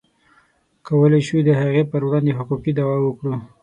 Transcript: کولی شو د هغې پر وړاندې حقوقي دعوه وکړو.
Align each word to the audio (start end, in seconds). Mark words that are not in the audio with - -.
کولی 0.87 1.21
شو 1.27 1.37
د 1.43 1.49
هغې 1.61 1.83
پر 1.91 2.01
وړاندې 2.05 2.37
حقوقي 2.37 2.71
دعوه 2.77 2.97
وکړو. 3.03 3.33